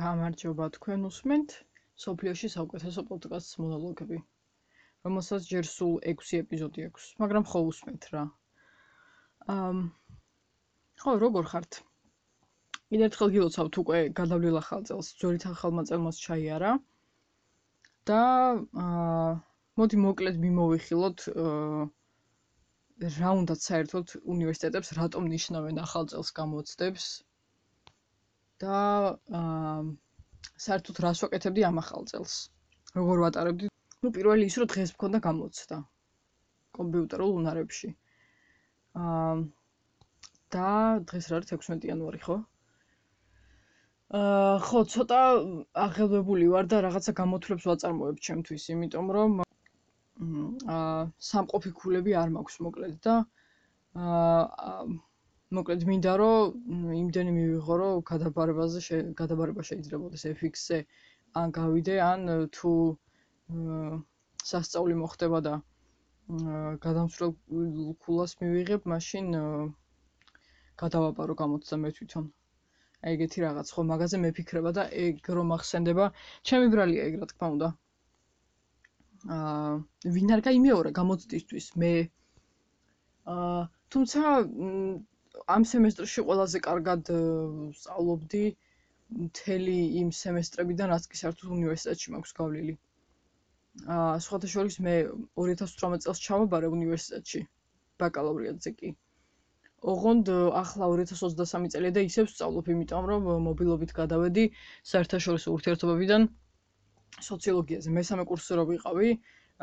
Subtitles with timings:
[0.00, 1.56] გამარჯობა თქვენ უსმენთ
[2.04, 4.20] სოფლიოში საუკეთესო პოდკასტს მონოლოგები
[5.06, 8.24] რომელსაც ჯერ სულ 6 ეპიზოდი აქვს მაგრამ ხო უსმენთ რა.
[9.54, 9.78] ამ
[11.02, 11.78] ხო როგორ ხართ?
[12.90, 16.72] კიდევ ერთხელ გილოცავთ უკვე გადავლილ ახალ წელს ძველი ახალმა წელმაც ჩაიარა
[18.10, 18.22] და
[18.84, 19.30] აა
[19.80, 21.26] მოდი მოკლედ მიმოვიხილოთ
[23.18, 27.06] რა უნდა საერთოდ უნივერსიტეტებს რატომ ნიშნავენ ახალ წელს გამოცდებს
[28.60, 28.78] და
[29.40, 29.80] აა
[30.64, 32.34] საერთოდ რას ვაკეთებდი ამ ახალ წელს?
[32.98, 33.70] როგორ ვატარებდი?
[34.04, 35.78] ну პირველი ის რომ დღეს მქონდა გამოცდა
[36.78, 37.90] კომპიუტერულ უნარებში.
[39.04, 39.34] აა
[40.54, 40.68] და
[41.10, 42.36] დღეს არის 16 იანვარი, ხო?
[44.20, 45.20] აა ხო, ცოტა
[45.86, 50.80] აღელვებული ვარ და რაღაცა გამოთვლებს ვაწარმოებ ჩემთვის, იმიტომ რომ აა
[51.30, 53.14] სამყოფი ქულები არ მაქვს მოკლედ და
[54.08, 54.80] აა
[55.58, 60.78] მოკლედ მინდა რომ იმდენი მივიღო რომ გადაბარებაზე გადაბარება შეიძლებაოდეს FX-ზე
[61.42, 62.72] ან გავიდე ან თუ
[64.50, 65.54] სასწაული მოხდება და
[66.86, 67.32] გადამცრელ
[68.06, 69.34] ქულას მივიღებ მაშინ
[70.82, 72.28] გადავაბარო გამოცდა მე თვითონ.
[73.04, 73.72] აი ეგეთი რაღაც.
[73.74, 76.06] ხო მაგაზე მეფიქრება და ეგ რომ ახსენდება
[76.50, 77.68] ჩემი ბრალია ეგ რა თქმა უნდა.
[79.36, 79.74] აა
[80.16, 81.92] ვინ არ გაიმეორა გამოცდისთვის მე.
[83.34, 83.60] აა
[83.94, 84.20] თუმცა
[85.50, 87.10] ამ სემესტრში ყველაზე კარგად
[87.80, 88.44] სწავლობდი
[89.18, 92.74] მთელი იმ სემესტრებიდან, რაც კი საერთოდ უნივერსიტეტში მაქვს გავლილი.
[93.94, 94.94] აა სხვათა შორის მე
[95.40, 97.40] 2018 წელს ჩავაბარე უნივერსიტეტში
[98.02, 98.90] ბაკალავრიატზე კი.
[99.94, 104.44] ოღონდ ახლა 2023 წელია და ისევ სწავლობ, იმიტომ რომ მობილობით გადავედი
[104.92, 106.28] საერთაშორისო ურთიერთობებიდან
[107.30, 107.94] სოციოლოგიაზე.
[107.98, 109.10] მესამე კურსზე რო ვიყავი,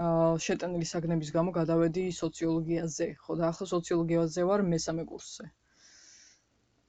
[0.08, 3.08] აა შეტანილი საგნების გამო გადავედი სოციოლოგიაზე.
[3.24, 5.46] ხო და ახლა სოციოლოგიაზე ვარ მესამე კურსზე.
[5.48, 5.67] ამ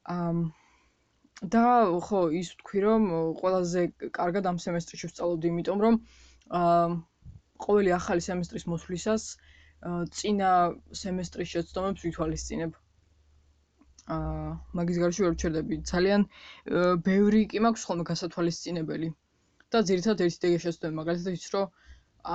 [0.08, 1.64] და
[2.08, 3.02] ხო ის ვთქვი რომ
[3.40, 3.82] ყველაზე
[4.18, 5.98] კარგად ამ სემესტრში ვსწავლობდი, იმიტომ რომ
[6.60, 6.88] აა
[7.66, 9.24] ყოველი ახალი სემესტრის მოსვლისას
[10.18, 10.50] წინა
[11.02, 12.72] სემესტრის შეცდომებს ვითვალისწინებ.
[14.16, 14.48] აა
[14.80, 15.80] მაგის გარშე ვერ ვჩერდები.
[15.92, 16.26] ძალიან
[17.08, 19.12] ბევრი კი მაქვს ხოლმე გასათვალისწინებელი.
[19.72, 21.66] და ძირითადად ერთი დეგე შეცდომა, მაგალითად ის რომ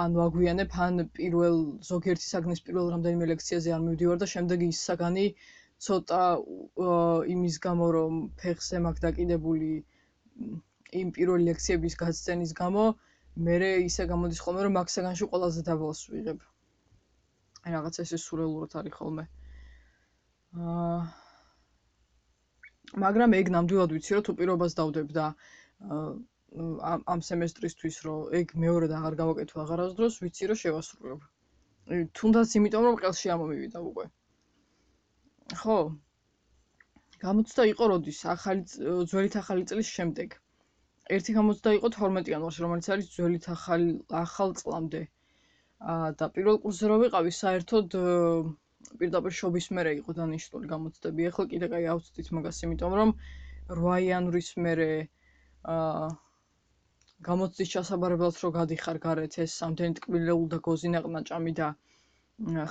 [0.02, 1.56] ან ვაგვიანებ ან პირველ
[1.88, 5.26] ზოგიერთი საგნის პირველ რამდენიმე ლექციაზე არ მივდივარ და შემდეგ ის საგანი
[5.84, 6.22] ცოტა
[7.36, 9.72] იმის გამო რომ ფეხზე მაქვს დაკიდებული
[11.02, 12.86] იმ პირველი ლექციების გაცდენის გამო
[13.48, 13.58] მე
[13.90, 16.40] ისე გამოდის ხოლმე რომ მაგ საგანში ყველაზე დაბალს ვიღებ.
[17.66, 19.26] აი რაღაცა ესე სურეულურად არის ხოლმე.
[20.54, 21.00] აა
[23.04, 26.10] მაგრამ ეგ ნამდვილად ვიცი რომ თუ პირობას დავდებ და აა
[26.94, 31.22] ამ ამ სემესტრისთვის რომ ეგ მეორე და აღარ გავაკეთო აღარასდროს ვიცი რომ შევასრულებ.
[32.20, 34.06] თუნდაც იმიტომ რომ ყელში ამომივიდა უკვე.
[35.62, 35.78] ხო.
[37.24, 38.20] გამოცდა იყო როდის?
[38.34, 38.64] ახალი
[39.12, 40.36] ძველით ახალი წლის შემდეგ.
[41.18, 43.90] ერთი გამოცდა იყო 12 იანვარში, რომელიც არის ძველით ახალი
[44.24, 45.02] ახალ წლამდე.
[45.94, 47.98] აა და პირველ კურსზე რო ვიყავი, საერთოდ
[49.00, 51.30] პირდაპირ შობის მერე იყო დანიშნული გამოცდები.
[51.32, 53.16] ახლა კიდე კაი ავწდით მაგას, იმიტომ რომ
[53.80, 54.92] 8 იანვრის მერე
[55.76, 56.08] აა
[57.28, 61.68] გამოცდის ჩასაბარებლად რო გადიხარ გარეთ ეს ამდენი ტკბილეულ და გოზინაყნა ჭამი და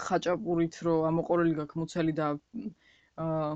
[0.05, 2.29] ხაჭაპურით რო ამოყორილი გაქვს მუცელი და
[3.25, 3.51] აა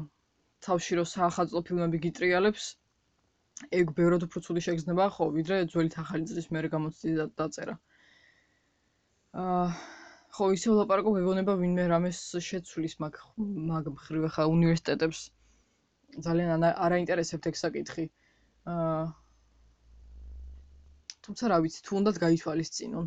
[0.67, 2.67] თავში რო საახალწლო ფილმები გიტრიალებს
[3.81, 7.75] ეგ ბევრად უფრო ცუდი შეგრძნება ხო ვიდრე ძველი ახალი წლის მერე გამოცდის დაწერა.
[9.45, 9.67] აა
[10.37, 13.21] ხო ისე ვლაპარაკო გეგონება ვინმე რამეს შეცვლის მაგ
[13.73, 15.21] მაგ მხრივ ხა უნივერსიტეტებს.
[16.27, 18.05] ძალიან არაინტერესებთ ეგ საკითხი.
[18.75, 19.05] აა
[21.27, 23.07] თუმცა რა ვიცი, თუ უნდათ გაითვალისწინონ.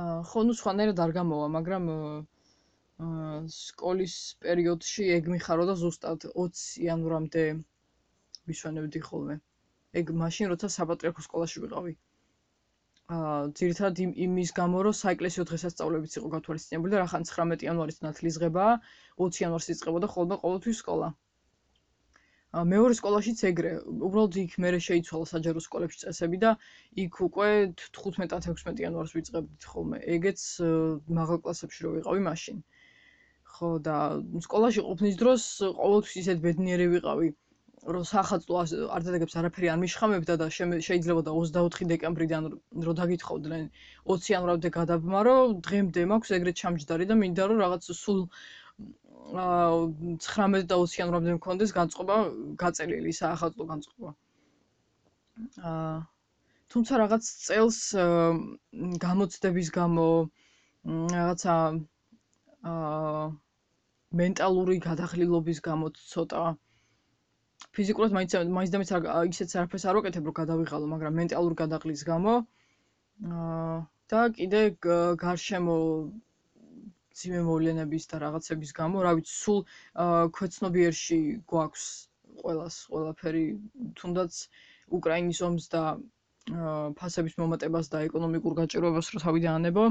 [0.00, 4.14] აა ხო, ნუ სხვანაირად არ გამოვა, მაგრამ აა სკოლის
[4.44, 7.42] პერიოდში ეგ მიხარო და ზუსტად 20 იანვრამდე
[8.52, 9.36] ვისვენებდი ხოლმე.
[10.02, 11.92] ეგ მაშინ როცა საპატრიარქო სკოლაში ვიყავი.
[13.18, 18.74] აა ძირითადად იმის გამო რომ საეკლესიო დღესასწაულებიც იყო გათვალისწინებული და რახან 19 იანვარის ნათლისღებაა,
[19.20, 21.12] 20 იანვარს იწყებოდა ხოლმე ყოველთვის სკოლა.
[22.52, 23.70] მეორე სკოლაშიც ეგრე,
[24.06, 26.50] უბრალოდ იქ მე შეიცვალა საჯარო სკოლებში წესები და
[27.04, 27.48] იქ უკვე
[27.96, 30.00] 15-16 იანვარს ვიწყებდით ხოლმე.
[30.16, 30.40] ეგეც
[31.18, 32.60] მაღალ კლასებში რო ვიყავი მაშინ.
[33.56, 33.96] ხო და
[34.48, 35.42] სკოლაში ყოფნის დროს
[35.80, 37.32] ყოველთვის ისეთ ბედნიერი ვიყავი,
[37.94, 38.60] რომ სახალხო
[38.94, 42.52] არ დადგებს არაფერი არ მიშხამებდა და შეიძლება და 24 დეკემბრიდან
[42.86, 43.64] რო დაგითხოვდნენ
[44.12, 48.20] 20 იანვრამდე გადაბმარო, დღემდე მაქვს ეგრეთ ჩამჯდარი და მინდა რომ რაღაც სულ
[49.32, 52.16] 19 და 20 იანვრამდე მქონდეს განწყობა
[52.62, 54.10] გაწელილი საახალწლო განწყობა.
[55.70, 55.92] აა
[56.74, 57.78] თუმცა რაღაც წელს
[59.06, 60.06] გამოცდების გამო
[61.14, 61.54] რაღაცა
[62.72, 63.24] აა
[64.20, 66.42] მენტალური გადახლილობის გამო ცოტა
[67.76, 68.92] ფიზიკურად მაინც მაინც და მეც
[69.32, 72.34] ისეთ საერთოდ არ ვაკეთებ რომ გადავიღალო, მაგრამ მენტალური გადაყლის გამო
[73.32, 73.76] აა
[74.12, 74.62] და კიდე
[75.24, 75.76] გარშემო
[77.20, 79.60] ძიმე მოვლენების და რაღაცების გამო, რა ვიცი, სულ
[80.38, 81.20] ქვეცნობიერში
[81.52, 81.86] გვაქვს
[82.42, 83.44] ყოველას ყველაფერი,
[84.00, 84.40] თუნდაც
[84.98, 85.82] უკრაინის ომს და
[86.98, 89.84] ფასების მომატებას და ეკონომიკურ გაჭირვებას რო თავიდან ანებო.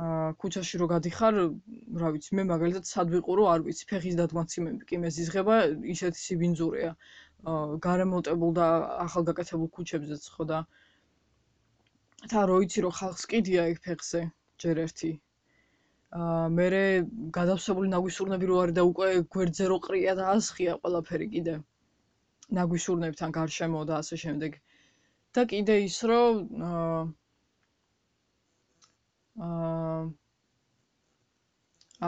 [0.00, 1.34] აა ქუჩაში რო გადიხარ,
[2.02, 5.56] რა ვიცი, მე მაგალითად სად ვიყურო, არ ვიცი, ფეხის დადგმაციმები კი მეზიზღება,
[5.94, 6.92] ისეთი სიბინძურია.
[7.54, 8.68] აა გარემონტებულ და
[9.04, 10.58] ახალგაკეთებულ ქუჩებზეც ხო და
[12.30, 14.20] თა რო იცი რომ ხალხს კიდია ეგ ფეხზე
[14.64, 15.12] ჯერ ერთი.
[16.18, 16.68] აა მე
[17.34, 21.52] გადავსებული ნაგვისურნები რო არის და უკვე გვერდზე რო ყრია და ასხია ყველაფერი კიდე.
[22.58, 24.56] ნაგვისურნებთან გარშემო და ასე შემდეგ.
[25.38, 27.02] და კიდე ის რომ აა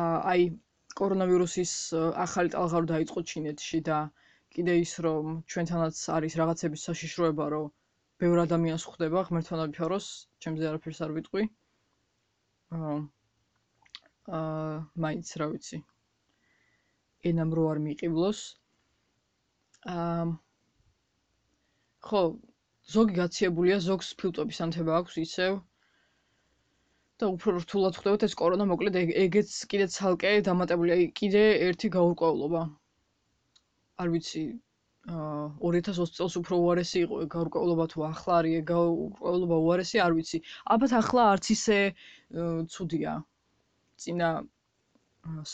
[0.01, 0.49] აა აი
[1.03, 1.77] კორონავირუსის
[2.27, 4.01] ახალი ტალღა რო დაიწყო ჩინეთში და
[4.57, 7.71] კიდე ის რომ ჩვენთანაც არის რაღაცების საშიშროება რომ
[8.25, 10.07] ბევრ ადამიანს ხვდება ღმერთთან აფაროს
[10.43, 11.47] ჩემზე არაფერს არ ვიტყვი
[12.81, 13.01] აა
[14.31, 15.79] აა მაინც რა ვიცი.
[17.31, 18.41] ენამ რო არ მიყივლოს
[19.95, 20.27] აა
[22.09, 22.21] ხო
[22.95, 25.59] ზოგი გაციებულია ზოგს ფილტვების ანთება აქვს ისევ
[27.23, 32.63] და უფრო რთულად ხდებათ ეს კორონა მოკლედ ეგეც კიდე ცალკე დამატებული კიდე ერთი გაურკვევლობა.
[34.03, 34.45] არ ვიცი
[35.17, 40.17] აა 2020 წელს უფრო უარესი იყო ეგ გაურკვევლობა თუ ახლა არის ეგ გაურკვევლობა უარესი არ
[40.21, 40.43] ვიცი.
[40.77, 41.79] ალბათ ახლა არც ისე
[42.77, 43.19] ცუდია
[44.03, 44.29] წინა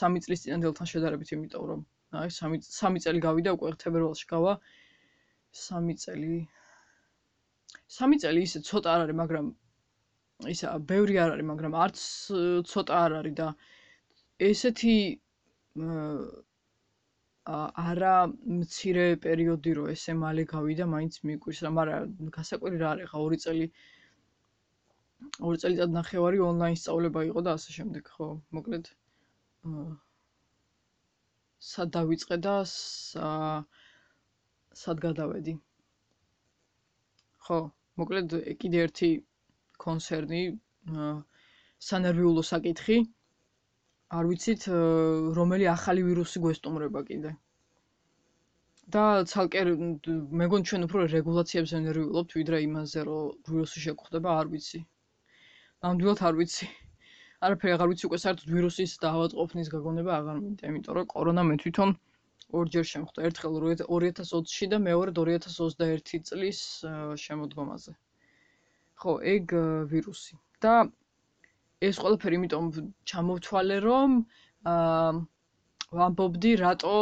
[0.00, 1.80] 3 წლის წინანდელთან შედარებით იმიტომ რომ
[2.22, 4.54] აი 3 3 წელი გავიდა უკვე თებერვალში გავა.
[5.62, 6.36] 3 წელი
[7.98, 9.48] 3 წელი ისე ცოტა არ არის მაგრამ
[10.46, 12.00] ისა ბევრი არ არის, მაგრამ არც
[12.72, 13.46] ცოტა არ არის და
[14.48, 14.96] ესეთი
[17.88, 18.12] არა
[18.58, 23.40] მცირე პერიოდი რო ესე მალე გავიდა, მაინც მიკვირს რა, მაგრამ გასაკვირი რა არის, ხა 2
[23.44, 23.66] წელი
[25.46, 28.26] 2 წელიწად ნახევარი ონლაინ სწავლება იყო და ასე შემდეგ, ხო,
[28.56, 28.88] მოკლედ.
[31.68, 32.54] სად დავიწყე და
[34.82, 35.54] სად გადავედი?
[37.48, 37.58] ხო,
[38.02, 39.10] მოკლედ კიდე ერთი
[39.86, 40.42] კონცერნი
[41.88, 42.98] სანერვიულო საკითხი.
[44.18, 44.68] არ ვიცით
[45.38, 47.32] რომელი ახალი ვირუსი გვესტუმრება კიდე.
[48.98, 49.64] და ცალკე
[50.42, 54.80] მეგონ ჩვენ უფრო რეგულაციებზე ნერვიულობთ ვიდრე იმაზე რომ ვირუსი შეგხვდება არ ვიცი
[55.86, 56.68] ნამდვილად არ ვიცი
[57.48, 61.94] არაფერი აღარ ვიცი უკვე საერთოდ ვირუსის დაავადყოფნის გაგონება აღარ მინდა იმიტომ რომ კორონა მე თვითონ
[62.58, 66.60] ორჯერ შემხვდა ერთხელ 2020-ში და მეორე 2021 წლის
[67.24, 67.98] შემოდგომაზე
[68.98, 69.54] ხო, ეგ
[69.90, 70.36] ვირუსი.
[70.64, 70.74] და
[71.88, 72.64] ეს ყველაფერი იმიტომ
[73.10, 74.14] ჩამოვთვალე, რომ
[74.70, 75.10] აა
[75.98, 76.94] ვამბობდი, რატო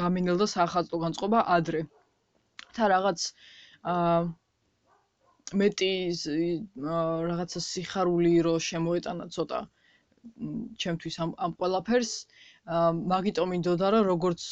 [0.00, 1.80] გამინელდა სახალხო განწყობა ადრე.
[2.76, 3.26] თა რაღაც
[3.94, 4.20] აა
[5.58, 5.90] მეტი
[7.30, 9.60] რაღაცა სიხარული რო შემოეტანა ცოტა
[10.82, 12.10] ჩემთვის ამ ამ ყველაფერს.
[12.78, 14.42] აა მაგიტომ მინდოდა რომ როგორც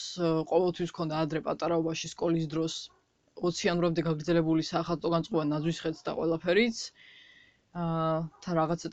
[0.52, 2.74] ყოველთვის ქონდა ადრე პატარაობაში სკოლის დროს.
[3.48, 6.76] ოციანურამდე გაგრძელებული სახალხო განწყობა ნაძვის ხედს და ყველაფერიც.
[7.82, 8.16] აა
[8.46, 8.88] თა რაღაცა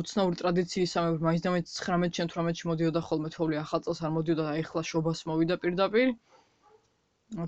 [0.00, 4.54] უცნაური ტრადიციის სამეფო მაინც და მეც 19-18-ში მოდიოდა ხოლმე თოვლი ახალ წელს არ მოდიოდა და
[4.62, 6.08] ეხლა შობას მოვიდა პირდაპირ.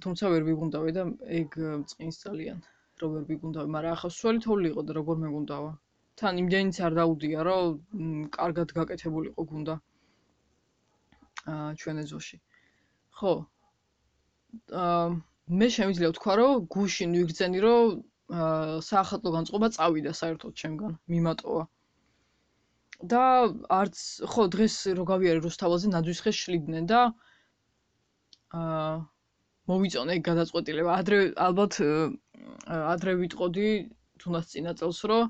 [0.07, 1.03] თუმცა ვერ ვიგუნდავე და
[1.43, 1.49] ეგ
[1.93, 2.59] წინს ძალიან
[3.03, 5.73] რო ვერ ვიგუნდავე მაგრამ ახლა სველი თოვლი იყო და როგორ მეგუნდავა
[6.23, 9.77] თან იმდენიც არ დაუდია რომ კარგად გაკეთებულიყო გუნდა
[11.53, 12.37] აა ჩვენ ეზოში
[13.19, 13.33] ხო.
[14.83, 15.07] აა
[15.61, 18.03] მე შემიძლია ვთქვა, რომ გუშინ ვიგრძენი, რომ
[18.89, 21.65] საახალწლო განწყობა წავიდა საერთოდ ჩემგან, მიმატოვა.
[23.13, 23.23] და
[23.77, 24.01] არც
[24.33, 27.01] ხო დღეს რო გავიარე რუსთავაზე ნაძვის ხეს შლიდნენ და
[28.59, 28.93] აა
[29.71, 30.95] მოვიწონე გადაწყვეტილება.
[31.01, 31.77] ადრე ალბათ
[32.77, 33.67] ადრე ვიტყოდი
[34.23, 35.23] თუნდაც წინა წელს, რომ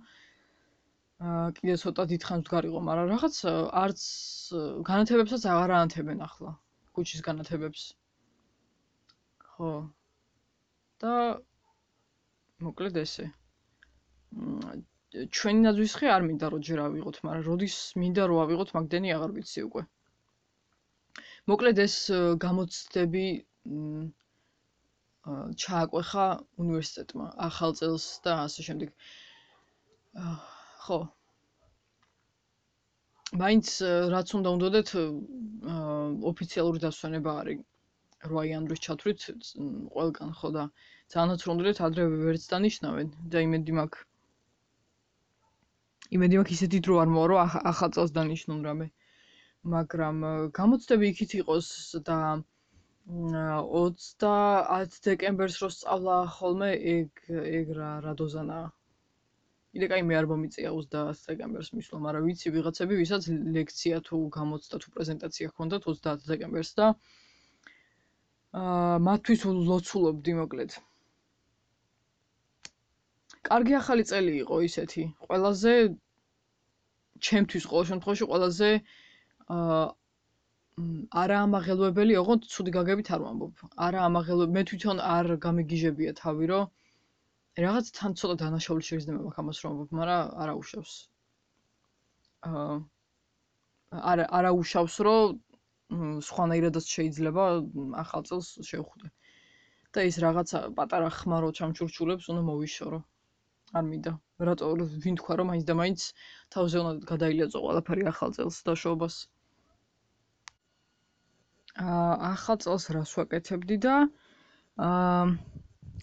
[1.22, 3.36] აა კიდე ცოტა დიდხანს ვდგარიყო, მაგრამ რაღაც
[3.82, 4.00] არც
[4.88, 6.52] განათებებსაც აღარ აანთებენ ახლა.
[6.96, 7.82] კუჩის განათებებს.
[9.52, 9.72] ხო.
[11.02, 11.12] და
[12.64, 13.26] მოკლედ ესე.
[15.36, 19.64] ჩვენი ნაძვისხი არ მინდა რომ ჯერ ავიღოთ, მაგრამ როდის მინდა რომ ავიღოთ, მაგდენი აღარ ვიცი
[19.68, 19.82] უკვე.
[21.52, 21.96] მოკლედ ეს
[22.44, 23.24] გამოცდები
[23.68, 24.21] აა
[25.64, 26.26] ჩააკვეხა
[26.62, 28.94] უნივერსიტეტმა ახალ წელს და ასე შემდეგ.
[30.84, 30.98] ხო.
[33.42, 33.68] მაინც
[34.14, 34.48] რაც უნდა
[35.74, 36.00] აა
[36.30, 37.60] ოფიციალური დასვენება არის
[38.30, 39.22] 8 იანვრის ჩათვლით
[39.94, 40.64] ყველგან ხო და
[41.14, 44.04] ძალიანაც რომ დრო ადრე ვერც დანიშნავენ და იმედი მაქვს
[46.18, 48.86] იმედი მაქვს ისეთი დრო არ მოვა რომ ახალ წელს დანიშნონ რამე
[49.76, 50.22] მაგრამ
[50.60, 51.68] გამოცდები იქით იყოს
[52.10, 52.18] და
[53.10, 58.68] 30 დეკემბერს რო სწავლა ხოლმე ეგ ეგ რა რა დოზანაა
[59.72, 64.80] კიდე კაი მე არ მომიწია 30 დეკემბერს მისვლა, მაგრამ ვიცი ვიღაცები, ვისაც ლექცია თუ გამოცდა
[64.84, 66.88] თუ პრეზენტაცია ჰქონდათ 30 დეკემბერს და
[68.62, 70.76] აა მათთვის ლოცულობდი მოკლედ.
[73.48, 75.02] კარგი ახალი წელი იყო ისეთი.
[75.24, 75.72] ყველაზე
[77.28, 78.70] ჩემთვის ყოველ შემთხვევაში ყველაზე
[79.56, 79.80] აა
[81.22, 83.64] არა ამაღელვებელი, ოღონდ ცუდი გაგებით არ ვამბობ.
[83.86, 86.64] არა ამაღელვებელი, მე თვითონ არ გამიგიჟებია თავი, რომ
[87.64, 90.94] რაღაც თან ცოტა დანაშაული შეიძლება მაქვს ამას რომ ვამბობ, მაგრამ არა უშავს.
[92.50, 92.76] აა
[94.12, 95.40] არა არა უშავს, რომ
[96.30, 97.44] სხვანაირადაც შეიძლება
[98.04, 99.12] ახალ წელს შევხვდე.
[99.92, 103.00] და ის რაღაცა პატარა ხმარო ჩამჩურჩულებს უნდა მოვიშორო.
[103.76, 104.12] არ მინდა.
[104.48, 104.68] რატო
[105.04, 106.00] ვინ თქვა რომ მაინც და მაინც
[106.56, 109.16] თავზე უნდა გადაილეწო ყველაფერი ახალ წელს დაშოობას.
[111.80, 113.94] ახალ წელს რას ვაკეთებდი და
[114.76, 115.24] აა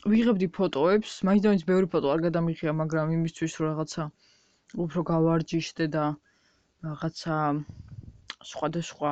[0.09, 4.03] ვიღებდი ფოტოებს, მაინც ბევრი ფოტო არ გადამიღია, მაგრამ იმისთვის რომ რაღაცა
[4.85, 6.05] უფრო გავარჯიშდე და
[6.87, 7.37] რაღაცა
[8.51, 9.11] სხვადასხვა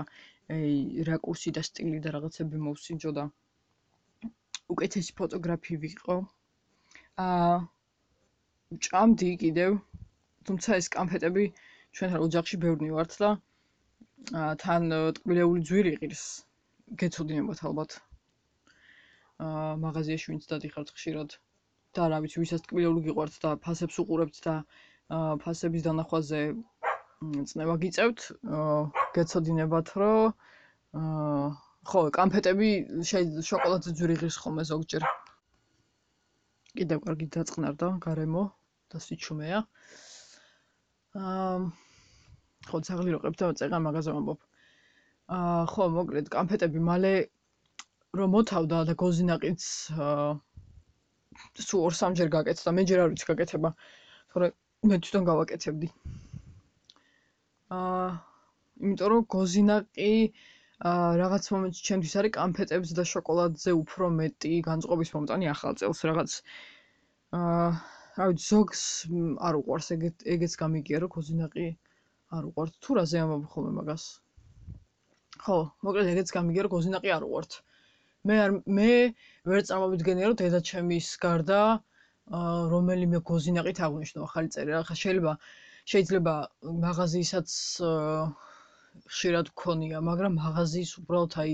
[0.56, 3.26] აი რაკურსი და სტილი და რაღაცები მოვსინჯო და
[4.74, 6.18] უკეთესი ფოტოგრაფი ვიყო.
[7.28, 7.58] აა
[8.88, 9.78] ჭამდი კიდევ,
[10.48, 11.44] თუმცა ეს კანფეტები
[11.98, 13.30] ჩვენთან ოჯახში ბევრნი ვართ და
[14.64, 16.47] თან ტკბილეული ძვირი ყირს.
[16.96, 18.00] გეცოდინებათ ალბათ.
[19.44, 21.36] აა მაღაზიაში ვინც დადიხართ ხშირად
[21.98, 24.56] და რა ვიცი, ვისაც ტკბილეული გიყვართ და ფასებს უყურებთ და
[25.18, 26.42] აა ფასების დანახვაზე
[27.52, 28.20] წნევა გიწევთ,
[28.58, 28.80] აა
[29.20, 30.32] გეცოდინებათ, რომ
[31.02, 31.46] აა
[31.92, 32.70] ხო, კანფეტები
[33.50, 35.04] შოკოლადზე ძვირი ღირს ხოლმე ზოგჯერ.
[36.78, 38.44] კიდევ კარგი დაწყნარდა გარემო
[38.92, 39.60] და სიჩუმეა.
[41.20, 41.56] აა
[42.68, 44.40] ხო, ძაღლი როყებ და წეღა მაღაზია მომბობ.
[45.36, 47.10] აა ხო, მოკლედ კანფეტები მალე
[48.18, 49.64] რომ მოთავდა და გოზინაყიც
[50.08, 50.28] აა
[51.68, 53.72] სულ ორ სამჯერ გაკეთდა, მე ჯერ არ ვიცი გაკეთება.
[54.32, 54.48] თორე
[54.88, 55.90] მე თვითონ გავაკეთებდი.
[57.78, 58.08] აა
[58.88, 60.12] იმიტომ რომ გოზინაყი
[60.92, 66.38] აა რაღაც მომენტში ჩემთვის არის კანფეტებს და შოკოლადზე უფრო მეტი განწყობის მომტანი ახალ წელს რაღაც
[67.42, 67.68] აა
[68.22, 68.86] რა ვიცი ზოგს
[69.50, 69.92] არ უყვარს
[70.38, 71.68] ეგეც გამიგია რომ გოზინაყი
[72.38, 74.08] არ უყვართ თუ რა ზეამობ ხოლმე მაგას
[75.44, 77.52] ხო, მოკლედ ეგეც გამიგია რომ გოზინაყი არ უყურთ.
[78.28, 78.90] მე არ მე
[79.50, 81.60] ვერ წარმოვიდგენია რომ დედა ჩემის გარდა
[82.38, 84.72] აა რომელიმე გოზინაყით აღნიშნო ახალი წელი.
[84.82, 85.34] ახლა შეიძლება
[85.92, 86.34] შეიძლება
[86.86, 87.50] მაღაზიისაც
[89.14, 91.54] ხშირად გქონია, მაგრამ მაღაზიის უბრალოდ აი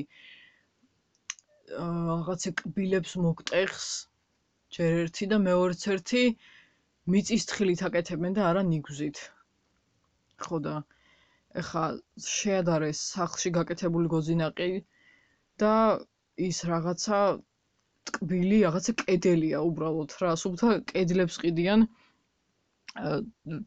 [1.83, 3.85] აა რაღაცე კბილებს მოგტეხს
[4.77, 6.23] ჯერ ერთი და მეორეც ერთი
[7.13, 9.17] მიწის თხილით აკეთებენ და არა ნიგზით.
[10.43, 10.75] ხო და
[11.61, 11.83] ეხა
[12.27, 14.69] შეადარეს სახლში გაკეთებული გოზინაყი
[15.63, 15.73] და
[16.47, 17.19] ის რაღაცა
[18.09, 21.85] ტკბილი, რაღაცა კედელია უბრალოდ რა, სულთა კედლებს ყიდიან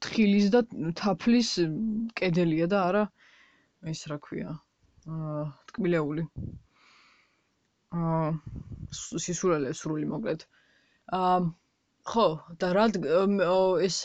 [0.07, 0.61] თხილის და
[1.03, 1.49] თაფლის
[2.21, 3.05] კედელია და არა
[3.93, 4.53] ეს რა ქვია
[5.07, 6.25] აა ტკბილეული.
[8.03, 8.29] აა
[9.25, 10.45] სისულელე სრული მოკლედ.
[11.19, 11.41] აა
[12.12, 12.24] ხო,
[12.62, 12.84] და რა
[13.88, 13.98] ეს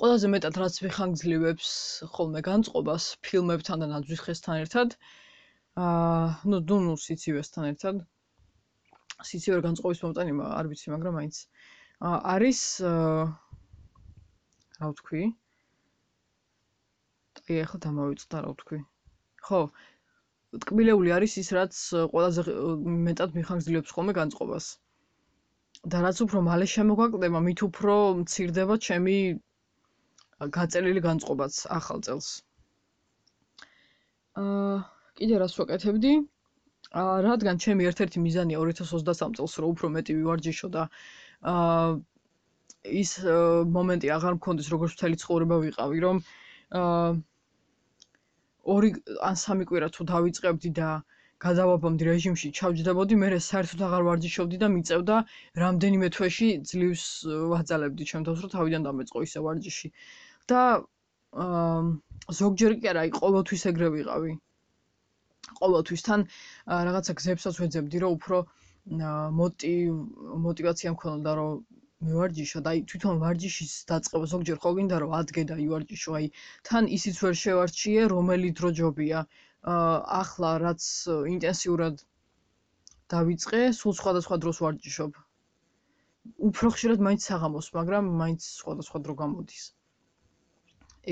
[0.00, 1.70] ყველაზე მეტად რაც ვიხანგძლივებს
[2.16, 4.94] ხოლმე განწყობას ფილმებთან და ნაძვის ხესთან ერთად.
[5.86, 8.04] აა, ну, ну, სიცივესთან ერთად.
[9.30, 11.40] სიცივე განწყობის მომტანი არ ვიცი, მაგრამ მაინც
[12.06, 12.62] აა არის
[12.92, 13.26] აა
[14.80, 15.22] რა ვთქვი?
[17.42, 18.80] აი, ახლა დამოვიწყდა რა ვთქვი.
[19.50, 19.60] ხო,
[20.64, 21.74] ტკბილეული არის ის, რაც
[22.14, 22.42] ყველაზე
[23.10, 24.66] მეტად მიხანგძლივებს ხოლმე განწყობას.
[25.89, 29.15] და რაც უფრო მალე შემოგვაკლდება, მით უფრო მცირდება ჩემი
[30.57, 32.27] გაწერილი განწყობაც ახალ წელს.
[34.41, 34.75] აა
[35.17, 36.13] კიდე რას ვაკეთებდი?
[37.01, 40.83] აა რადგან ჩემი ერთ-ერთი მიზანია 2023 წელს რო უფრო მეტი ვივარჯიშო და
[41.53, 41.89] აა
[43.01, 43.11] ის
[43.77, 46.17] მომენტი აღარ მქონდეს როგორც მთელი ცხოვრება ვიყავი, რომ
[46.77, 47.09] აა
[48.75, 48.89] ორი
[49.29, 54.67] ან სამი კვირა თუ დავიწყებდი და აა გადავაბამდი რეჟიმში ჩავჯდებოდი, მერე საერთოდ აღარ ვარჯიშობდი და
[54.75, 55.15] მიწევდა
[55.63, 59.91] რამდენიმე თვეში ძლივს э, ვაძალებდი ჩემ თავს, რომ თავიდან დამეწყო ისე ვარჯიში.
[60.51, 60.61] და
[62.41, 64.31] ზოგჯერ კი არა, ყოველთვის ეგრე ვიყავი.
[65.59, 66.25] ყოველთვის თან
[66.87, 68.37] რაღაცა გზებსაც ვეძებდი, რომ უფრო
[69.39, 69.93] მოტივ
[70.45, 71.51] მოტივაცია მქონდა, რომ
[72.05, 76.29] მე ვარჯიშა და აი თვითონ ვარჯიშის დაწყება ზოგჯერ ხო გინდა რომ ადგე და ივარჯიშო აი
[76.69, 79.19] თან ისიც ვერ შევარჩიე რომელი დრო ჯობია
[79.61, 80.83] ახლა რაც
[81.31, 82.01] ინტენსიურად
[83.13, 85.19] დავიწყე, სულ სხვადასხვა დროს ვარჯიშობ.
[86.49, 89.65] უფრო ხშირად მაინც საღამოს, მაგრამ მაინც სხვადასხვა დრო გამოდის.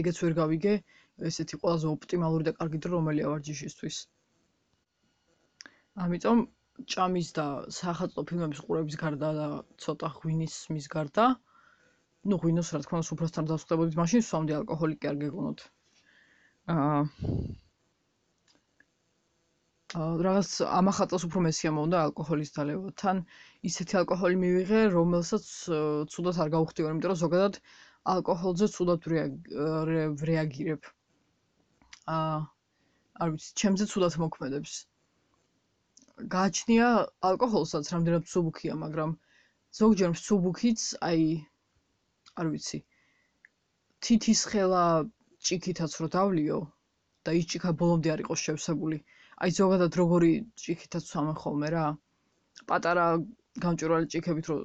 [0.01, 0.73] ეგეც ვერ გავიგე,
[1.29, 3.97] ესეთი ყველაზე ოპტიმალური და კარგი დრო რომელია ვარჯიშისთვის.
[6.05, 6.47] ამიტომ
[6.87, 9.47] ჭამის და სახალხო ფილმების ყურების გარდა და
[9.85, 11.25] ცოტა ღვინის მის გარდა
[12.31, 15.65] ну ღვინოს რა თქმა უნდა სუფრასთან დასხდებოდით მაშინ სვამდი ალკოჰოლი კი არ გეგონოთ
[16.75, 17.01] აა
[19.97, 23.23] რაღაც ამახატოს უფრო მესია მომდა ალკოჰოლის დალებათან
[23.71, 25.47] ისეთი ალკოჰოლი მივიღე რომელსაც
[26.15, 27.61] ცუდად არ გავხდიო იმიტომ რომ ზოგადად
[28.15, 29.09] ალკოჰოლზე ცუდად
[30.31, 30.91] რეაგირებ
[32.19, 32.37] აა
[33.25, 34.77] არ ვიცი ჩემზე ცუდად მოქმედებს
[36.33, 36.87] გააჩნია
[37.27, 39.11] ალკოჰოლსაც რამდენად სუბუქია, მაგრამ
[39.79, 41.21] ზოგჯერ სუბუქიც, აი
[42.43, 42.79] არ ვიცი.
[44.03, 44.81] თითის ხელა
[45.49, 46.57] ჭიქითაც რო დავლიო
[47.23, 48.99] და ის ჭიქა ბოლომდე არ იყოს შევსებული.
[49.39, 50.31] აი ზოგადად როგორი
[50.61, 51.85] ჭიქითაც ვამე ხოლმე რა.
[52.69, 53.05] პატარა
[53.63, 54.57] გამჭვირვალე ჭიქებით რო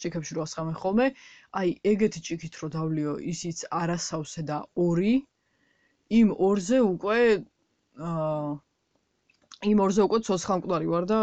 [0.00, 1.06] ჭიქებში რო ასხამე ხოლმე,
[1.60, 5.14] აი ეგეთი ჭიქით რო დავლიო, ისიც არასავსე და ორი
[6.20, 7.18] იმ ორზე უკვე
[8.04, 8.52] აა
[9.64, 11.18] იმ ორზე უკვე ცოცხალმკვდარი ვარ და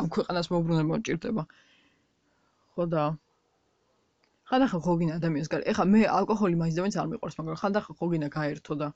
[0.00, 1.42] ამ ქვეყანას მოუბრუნება მჭირდება.
[2.74, 3.02] ხო და
[4.50, 5.60] ხანდახან ხო გინდა ადამიანს გარ.
[5.70, 8.88] ეხა მე ალკოჰოლი მაინც და მაინც არ მიყვარს, მაგრამ ხანდახან ხო გინდა გაერთო და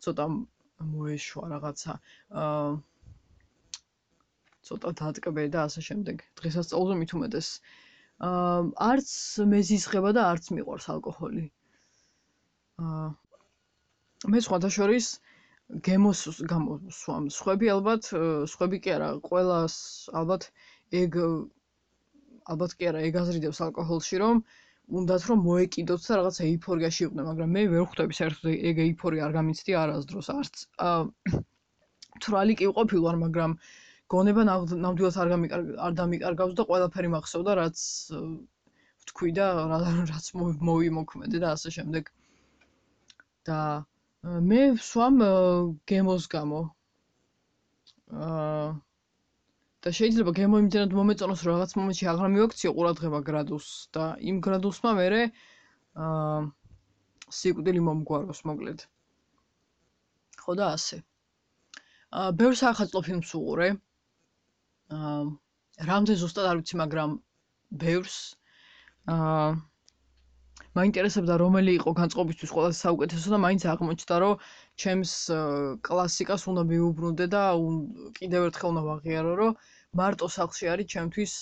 [0.00, 0.24] ცოტა
[0.80, 1.92] მოეშვა რაღაცა.
[2.44, 2.70] აა
[4.64, 6.16] ცოტა დატკბე და ასე შემდეგ.
[6.40, 7.48] დღესასწაულზე მით უმეტეს.
[8.30, 9.10] აა არც
[9.54, 11.44] მეზიზღება და არც მიყვარს ალკოჰოლი.
[12.82, 13.06] აა
[14.32, 15.32] მე სხვათა შორის აა
[15.86, 17.28] გემოს გამოსვამ.
[17.34, 18.08] სხვები ალბათ,
[18.52, 19.76] სხვები კი არა, ყოველას
[20.20, 20.42] ალბათ
[21.00, 21.16] ეგ
[22.54, 24.42] ალბათ კი არა, ეგ აზრიდებს ალკოჰოლში, რომ
[24.92, 29.32] უნდათ რომ მოეკიდოთ და რაღაც ეიფორიაში იყვნენ, მაგრამ მე ვერ ხვდები საერთოდ ეგ ეიფორია არ
[29.36, 30.54] გამიცდი არასდროს, არც
[32.24, 33.56] თრალი კი ვყოფილვარ, მაგრამ
[34.14, 37.78] გონება ნამდვილად არ გამიკარგ არ დამიკარგავს და ყველაფერი მახსოვდა, რაც
[39.04, 39.46] ვთქვი და
[40.12, 40.26] რაც
[40.68, 42.12] მოვიმოქმედე და ასე შემდეგ.
[43.44, 43.60] და
[44.24, 45.18] მე ვსვამ
[45.90, 46.60] გემოს გამო.
[48.14, 48.68] აა
[49.84, 55.08] და შეიძლება გემო იმდენად მომეწონოს, რაღაც მომენტში აღარ მივაქციო ყურადღება გრადუსს და იმ გრადუსმა მე
[56.04, 56.38] აა
[57.38, 58.80] სიკვდილი მომგვაროს მოკლედ.
[60.44, 60.96] ხო და ასე.
[62.20, 63.68] აა ბევრ სახალხო ფილმს უყურე.
[64.96, 65.20] აა
[65.90, 67.14] რამდენ ზუსტად არ ვიცი, მაგრამ
[67.84, 68.18] ბევრს
[69.14, 69.46] აა
[70.78, 74.46] მაინტერესებდა რომელი იყო განწყობისთვის ყველაზე საუკეთესო და მაინც აღმოჩნდა რომ
[74.84, 75.12] ჩემს
[75.88, 77.42] კლასიკას უნდა მიუბრუნდე და
[78.18, 79.58] კიდევ ერთხელ უნდა ვაღიარო რომ
[80.00, 81.34] მარტო სახლში არის ჩემთვის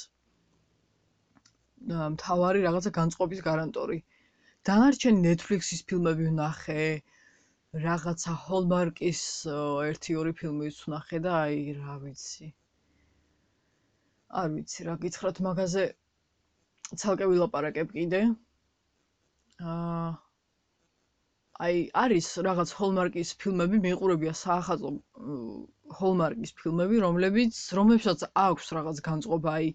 [2.16, 3.96] მთავარი რაღაცა განწყობის გარანტორი.
[4.68, 6.84] დანარჩენი Netflix-ის ფილმები ვნახე.
[7.86, 9.22] რაღაცა Hallmark-ის
[9.54, 12.52] 1-2 ფილმიც ვნახე და აი რა ვიცი.
[14.42, 15.84] არ ვიცი რა გითხრათ მაგაზე
[17.00, 18.20] ცალკე ვილაპარაკებ კიდე.
[19.62, 20.10] აა
[21.62, 24.90] აი არის რაღაც ჰოლმარკის ფილმები მეყურებია საახალწლო
[25.98, 29.68] ჰოლმარკის ფილმები რომლებიც რომლებსაც აქვს რაღაც განწყობა აი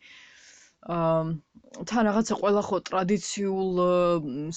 [1.91, 3.80] თან რაღაცა ყველა ხო ტრადიციულ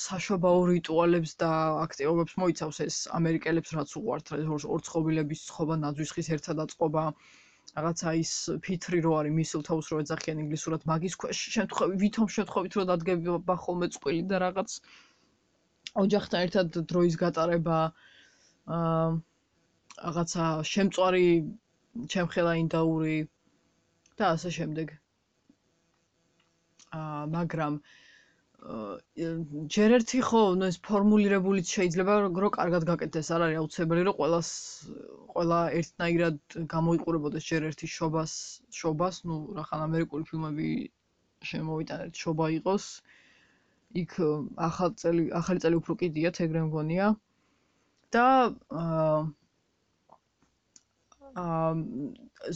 [0.04, 1.50] საშობაო რიტუალებს და
[1.84, 4.32] აქტივობებს მოიცავს ეს ამერიკელებს რაც უყვართ
[4.78, 7.04] ორცხობილების ცხობა ნაძვის ხის ერთად აწყობა
[7.76, 8.32] რაღაცა ის
[8.66, 13.90] ფიტრი რო არის მისილთაუს რო ეძახიან ინგლისურად მაგის ქვეშ შემთხვევით ვითომ შემთხვევით რო დადგება ხოლმე
[13.98, 14.80] წყვილი და რაღაც.
[14.80, 15.09] აა
[15.98, 17.78] ოჯახთან ერთად დროის გატარება
[18.70, 19.06] აა
[20.00, 21.24] რაღაცა შემწვარი
[22.14, 23.16] ჩემხელა ინდაური
[24.20, 24.92] და ასე შემდეგ.
[27.00, 27.80] აა მაგრამ
[29.74, 34.50] ჯერ ერთი ხო, ნუ ეს ფორმულირებულიც შეიძლება რო კარგად გაკეთდეს, არ არის აუცილებელი რომ ყოველას
[35.34, 36.38] ყოველა ერთნაირად
[36.74, 38.32] გამოიყურებოდეს ჯერ ერთი შობას,
[38.80, 40.68] შობას, ნუ რახან ამერიკული ფილმები
[41.52, 42.84] შემოვიტანეთ, შობა იყოს.
[43.00, 43.19] აა
[43.98, 44.12] იქ
[44.68, 47.06] ახალ წელი ახალი წელი უფრო კიდიათ ეგრე მგონია
[48.16, 48.26] და
[48.82, 49.18] აა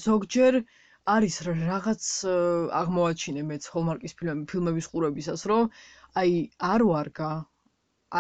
[0.04, 0.58] ზოგჯერ
[1.14, 2.04] არის რაღაც
[2.80, 5.68] აღმოაჩინე მეც ჰოლმარკის ფილმები ფილმების ყურებისას რომ
[6.22, 6.32] აი
[6.72, 7.30] არ ვარგა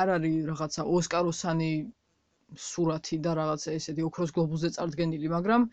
[0.00, 1.70] არ არის რაღაცა ოსკაროსანი
[2.68, 5.68] სურათი და რაღაცა ესეთი ოქროს გლობუსზე წარდგენილი მაგრამ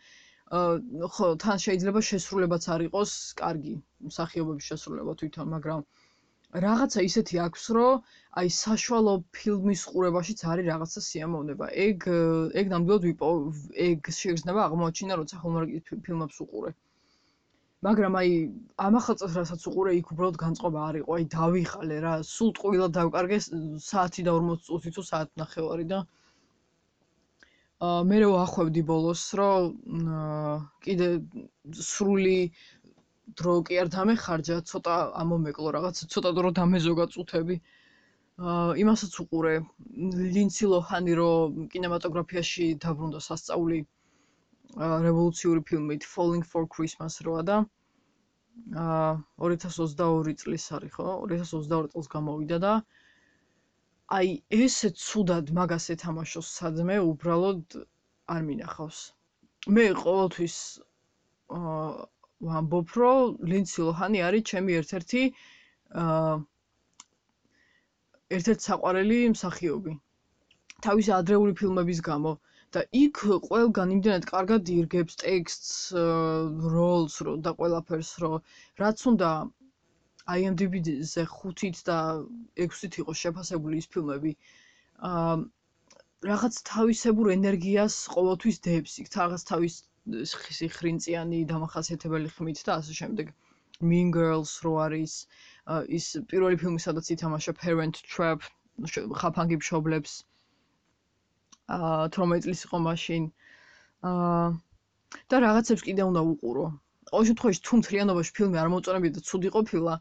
[1.17, 3.75] ხო თან შეიძლება შესრულებაც არ იყოს კარგი
[4.11, 5.83] მსახიობების შესრულება თვითონ მაგრამ
[6.51, 8.01] რაღაცა ისეთი აქვს, რომ
[8.39, 11.65] აი საშუალო ფილმის ყურებაშიც არის რაღაცა სიამოვნება.
[11.87, 12.07] ეგ
[12.61, 13.29] ეგ ნამდვილად ვიპო
[13.87, 16.71] ეგ შეიძლება აღმოაჩინა, როცა ჰოლმარკის ფილმებს უყურე.
[17.87, 18.31] მაგრამ აი
[18.87, 21.11] ამახალწელს რასაც უყურე, იქ უბრალოდ განწყობა არ იყო.
[21.17, 23.37] აი დავიხალე რა, სულ ტყუილა დავკარგე
[23.89, 25.99] საათი და 40 წუთი თუ საათ ნახევარი და
[27.81, 29.63] აა მე რო ახვევდი ბოლოს, რომ
[30.85, 31.07] კიდე
[31.73, 32.35] სრული
[33.39, 37.55] დრო კი არ დამეხარჯა, ცოტა ამომეკლო რაღაც, ცოტა დრო დამეზოგა წუთები.
[38.41, 39.53] აა იმასაც უყურე,
[40.35, 41.31] ლინცი ლოჰანი რო
[41.73, 43.79] კინემატოგრაფიაში დაბრუნდა სასწაული.
[44.79, 47.57] რევოლუციური ფილმით Falling for Christmas როა და
[48.83, 49.11] აა
[49.47, 51.07] 2022 წლის არის ხო?
[51.31, 52.73] 2022 წელს გამოვიდა და
[54.17, 57.77] აი ესე ცუდად მაგას ეთამაშოს სადმე უბრალოდ
[58.35, 58.99] არ მინახავს.
[59.75, 60.57] მე ყოველთვის
[61.59, 62.07] აა
[62.49, 65.21] ვამბობ რომ ლინცი ლოჰანი არის ჩემი ერთ-ერთი
[66.03, 66.31] აა
[68.37, 69.93] ერთ-ერთი საყვარელი მსახიობი.
[70.85, 72.31] თავისი ადრეული ფილმების გამო
[72.75, 75.71] და იქ ყველგან იმდენად კარგად ირგებს ტექსტს,
[76.75, 78.37] როლს და ყველაფერს, რომ
[78.83, 79.31] რაც უნდა
[80.37, 81.97] IMDb-ზე 5-ით და
[82.65, 84.33] 6-ით იყოს შეფასებული ის ფილმები.
[85.11, 85.35] აა
[86.31, 89.77] რაღაც თავისებურ ენერგიას ყოველთვის დებს იქ, რაღაც თავის
[90.75, 93.27] ხრინწიანი დამახასიათებელი ხმით და ასე შემდეგ.
[93.91, 95.13] Mean Girls რო არის
[95.97, 98.41] ის პირველი ფილმი, სადაც ითამაშა Parent Trap,
[99.21, 100.13] ხაფანგი მშობლებს.
[101.77, 103.29] აა 18 წლის იყო მაშინ.
[104.11, 104.47] აა
[105.29, 106.65] და რაღაცებს კიდე უნდა უყურო.
[107.11, 109.93] ყოველ შემთხვევაში თუ მთლიანობაში ფილმი არ მოწონებია და ცუდი ყოფილა,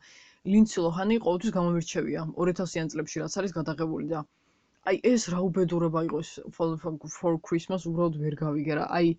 [0.52, 4.20] ლინცი ლოჰანი ყოველთვის გამომირჩევია 2000-იან წლებში რაც არის გადაღებული და
[4.88, 6.30] აი ეს რა უბედურება იყო ეს
[7.16, 8.84] for Christmas უბრალოდ ვერ გავიგე რა.
[8.98, 9.10] აი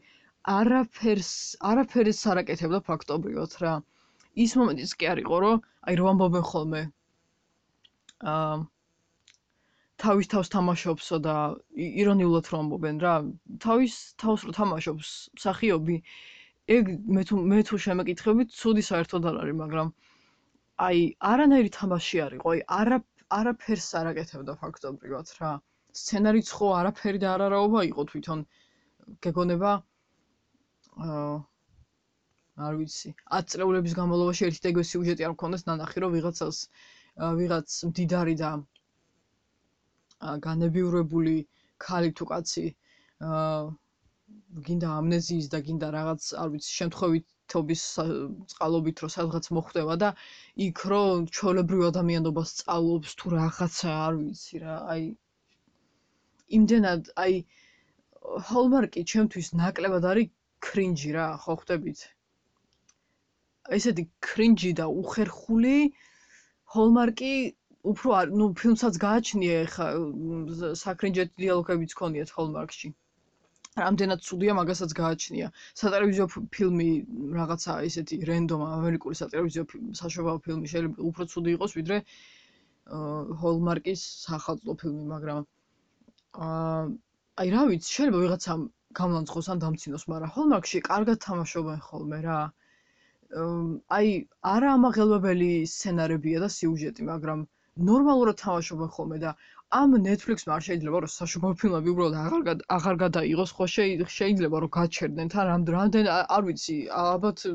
[0.50, 1.32] არაფერს
[1.70, 3.74] არაფერს არ აკეთებდა ფაქტობრივად რა.
[4.44, 5.58] ის მომენტიც კი არისო, რომ
[5.92, 6.82] აი რო ამბობენ ხოლმე.
[8.34, 8.56] აა
[10.02, 11.36] თავის თავს თამაშობსო და
[11.78, 13.14] ირონიულად რომ ამბობენ რა.
[13.66, 15.98] თავის თავს რო თამაშობს მსახიობი.
[16.78, 19.88] ეგ მე თუ მე თუ შემეკითხებით ცუდი საერთოდ არ არის მაგრამ
[20.88, 21.00] აი
[21.34, 22.98] არანაირი თამაში არისო აი არა
[23.40, 25.52] არაფერს არ აკეთებდა ფაქტობრივად რა.
[26.02, 28.40] სცენარიც ხო არაფერი და არარაობა იყო თვითონ
[29.28, 29.72] გეგონება
[31.02, 33.14] არ ვიცი.
[33.40, 36.58] 10 წლების განმავლობაში ერთი და იგივე სიუჟეტი არ მქონდეს ნანახი რომ ვიღაცას
[37.42, 38.50] ვიღაც მდიდარი და
[40.48, 41.36] განებიურებული
[41.86, 42.66] ქალი თუ კაცი
[43.30, 43.62] აა
[44.68, 47.84] გინდა ამნეზიის და გინდა რაღაც არ ვიცი შემთხვევითობის
[48.54, 50.10] წყალობით რომ სადღაც მოხვდება და
[50.68, 55.08] იქ რომ ჩოლებრივ ადამიანობას სწავლობს თუ რაღაცა არ ვიცი რა აი
[56.60, 57.42] იმდენად აი
[58.52, 60.32] ჰოლმარკი ჩემთვის ნაკლებად არის
[60.68, 62.00] კრინჯი რა ხო ხვდებით?
[63.78, 65.76] ესეთი კრინჯი და უხერხული
[66.76, 67.34] ჰოლმარკი
[67.92, 69.88] უფრო არ ნუ ფილმსაც გააჩნია ეხა
[70.86, 72.92] საკრინჯეთ დიალოგებიც ქონიათ ჰოლმარკში
[73.80, 75.48] რამდენად ცუდია მაგასაც გააჩნია.
[75.82, 76.88] სატელევიზიო ფილმი
[77.38, 79.64] რაღაცა ესეთი რენდომ ამერიკული სატელევიზიო
[80.00, 82.00] საშობაო ფილმი შეიძლება უფრო ცუდი იყოს ვიდრე
[83.44, 85.40] ჰოლმარკის სახალხო ფილმი მაგრამ
[86.50, 86.84] აა
[87.42, 88.54] აი რა ვიცი შეიძლება ვიღაცა
[89.00, 92.40] გამლანძღოს ან დამცინოს მაგრამ ჰოლმარკში კარგად თამაშობენ ხოლმე რა.
[93.98, 94.08] აი
[94.54, 97.46] არა ამაღელვებელი სცენარებია და სიუჟეტი მაგრამ
[97.90, 99.32] ნორმალურად თამაშობენ ხოლმე და
[99.82, 103.66] ამ Netflix-მა არ შეიძლება რომ საშუალო ფილმები უბრალოდ აღარ აღარ გადაიღოს ხო
[104.18, 107.46] შეიძლება რომ გაჩერდნენ თან რამდენ არ ვიცი ალბათ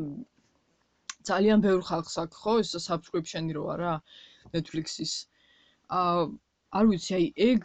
[1.31, 3.93] ძალიან ბევრ ხალხს აქვს ხო ეს subscription-ი რო არა
[4.57, 5.13] Netflix-ის.
[5.99, 6.01] ა
[6.81, 7.63] არ ვიცი აი ეგ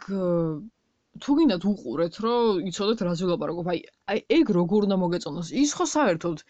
[1.20, 3.80] თუ გინდათ უყურეთ რომ იცოდეთ რა ზულაპარაკობ აი
[4.14, 6.46] აი ეგ როგორ უნდა მოგეწონოს ის ხო საერთოდ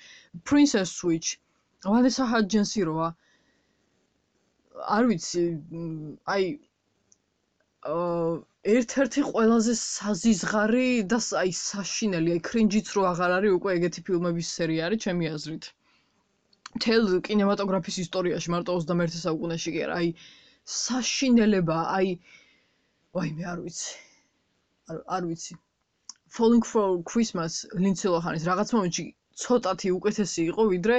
[0.49, 1.35] Princess Switch
[1.83, 3.11] Vanessa Hudgens-ი როა
[4.97, 5.43] არ ვიცი,
[6.35, 6.45] აი
[7.91, 8.31] აა
[8.73, 14.87] ერთ-ერთი ყველაზე საზიზღარი და აი საშინელი, აი კრინჯიც რო აღარ არის უკვე ეგეთი ფილმების სერია
[14.89, 15.65] არის ჩემი აზრით.
[16.83, 20.09] თელ კინემატოგრაფის ისტორიაში მარტო 21 საუკუნეში კი არა, აი
[20.79, 22.15] საშინელება, აი
[23.19, 23.93] ვაი მე არ ვიცი.
[24.91, 25.55] არ არ ვიცი.
[26.37, 27.53] Falling for Christmas
[27.85, 29.05] Lindsay Lohan-ის რაღაც მომენტში
[29.45, 30.97] ცოტათი უკეთესი იყო ვიდრე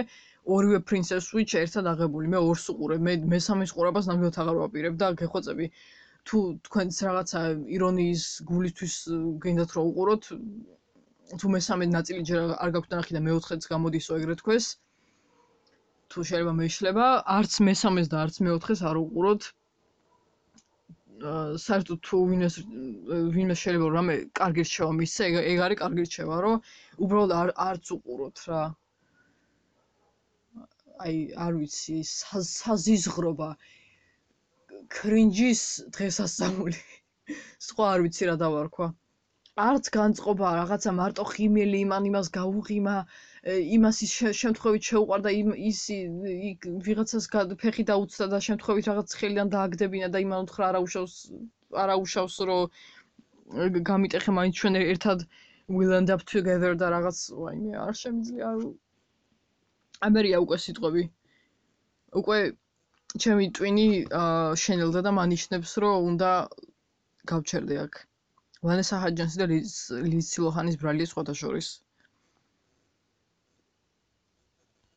[0.58, 2.32] ორივე პრინცეს სუიჩ ერთად აღებული.
[2.36, 5.68] მე ორს უყურებ, მე მესამის ყურებას ნამდვილად აღარ ვაპირებ და გეხვეწები
[6.30, 7.40] თუ თქვენც რაღაცა
[7.78, 8.94] ირონიის გულისთვის
[9.46, 10.24] გინდათ რომ უყუროთ
[11.42, 14.66] თუ მესამე ნაწილი ჯერ არ გაქვთ ნახი და მეოთხეც გამოდისო ეგრეთ თქოს
[16.14, 19.50] თუ შეიძლება მეშლება არც მესამეს და არც მეოთხეს არ უყუროთ
[21.64, 22.56] საერთოდ თუ ვინეს
[23.36, 26.56] ვინმე შეიძლება რამე კარგი რჩევა მისცე ეგ არის კარგი რჩევა რომ
[27.06, 28.62] უბრალოდ არ არც უყუროთ რა.
[31.06, 33.50] აი არ ვიცი საზიზღრობა
[34.98, 35.62] კრინჯის
[35.98, 36.82] დღესასწაული.
[37.68, 38.88] სხვა არ ვიცი რა დავარქვა.
[39.68, 42.98] არც განწყობა რაღაცა მარტო ხიმელი იმან იმას გაუღიმა
[43.44, 45.80] იმას ის შემთხვევით შეუყარდა იმ ის
[46.88, 47.26] ვიღაცას
[47.64, 51.16] ფეხი დაუცდა და შემთხვევით რაღაც ხელიდან დააგდებინა და იმან უთხრა არა უშავს
[51.84, 55.28] არა უშავს რომ გამიტეხე მაინც ჩვენ ერთად
[55.68, 58.54] will end up together და რაღაც ვაიმე არ შემიძლია
[60.08, 61.04] ამერია უკვე სიტყვები.
[62.24, 62.40] უკვე
[63.26, 63.88] ჩემი ტვინი
[64.64, 66.32] შენელდა და მანიშნებს რომ უნდა
[67.32, 67.94] გავჩერდე აქ.
[68.68, 69.48] ვანესა ჰაჯანსი და
[70.12, 71.68] ლიცილოჰანის ბრალია სხვათა შორის